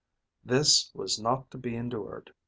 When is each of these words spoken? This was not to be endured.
This 0.43 0.89
was 0.95 1.19
not 1.21 1.51
to 1.51 1.59
be 1.59 1.75
endured. 1.75 2.33